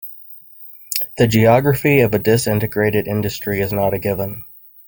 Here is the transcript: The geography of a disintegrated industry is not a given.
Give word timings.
The 1.19 1.27
geography 1.27 1.99
of 1.99 2.15
a 2.15 2.17
disintegrated 2.17 3.07
industry 3.07 3.59
is 3.61 3.71
not 3.71 3.93
a 3.93 3.99
given. 3.99 4.45